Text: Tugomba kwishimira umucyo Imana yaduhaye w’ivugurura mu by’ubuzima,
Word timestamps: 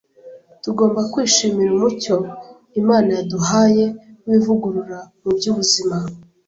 Tugomba 0.63 0.99
kwishimira 1.11 1.71
umucyo 1.73 2.15
Imana 2.81 3.09
yaduhaye 3.17 3.85
w’ivugurura 4.27 4.99
mu 5.21 5.31
by’ubuzima, 5.37 5.97